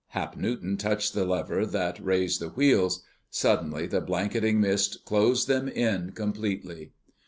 [0.17, 3.03] Hap Newton touched the lever that raised the wheels.
[3.29, 6.93] Suddenly the blanketing mist closed them in completely.